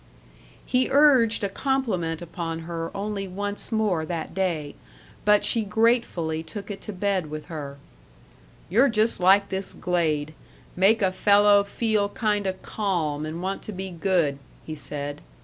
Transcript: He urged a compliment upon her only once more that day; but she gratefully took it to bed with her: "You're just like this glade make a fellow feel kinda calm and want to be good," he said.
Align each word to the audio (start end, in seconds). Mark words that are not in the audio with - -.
He 0.65 0.87
urged 0.89 1.43
a 1.43 1.49
compliment 1.49 2.23
upon 2.23 2.61
her 2.61 2.89
only 2.97 3.27
once 3.27 3.71
more 3.71 4.03
that 4.03 4.33
day; 4.33 4.73
but 5.25 5.45
she 5.45 5.63
gratefully 5.63 6.41
took 6.41 6.71
it 6.71 6.81
to 6.81 6.91
bed 6.91 7.29
with 7.29 7.49
her: 7.49 7.77
"You're 8.67 8.89
just 8.89 9.19
like 9.19 9.49
this 9.49 9.75
glade 9.75 10.33
make 10.75 11.03
a 11.03 11.11
fellow 11.11 11.63
feel 11.63 12.09
kinda 12.09 12.53
calm 12.63 13.27
and 13.27 13.43
want 13.43 13.61
to 13.61 13.71
be 13.71 13.91
good," 13.91 14.39
he 14.65 14.73
said. 14.73 15.21